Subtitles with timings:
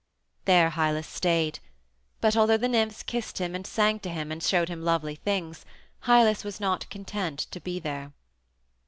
[0.45, 1.59] There Hylas stayed.
[2.21, 5.63] But although the nymphs kissed him and sang to him, and showed him lovely things,
[6.07, 8.11] Hylas was not content to be there.